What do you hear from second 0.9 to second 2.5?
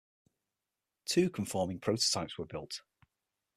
Two conforming prototypes were